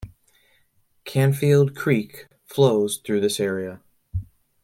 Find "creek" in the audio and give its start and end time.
1.75-2.25